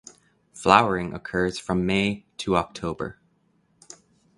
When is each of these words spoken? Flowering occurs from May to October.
Flowering 0.51 1.13
occurs 1.13 1.59
from 1.59 1.85
May 1.85 2.25
to 2.37 2.57
October. 2.57 3.19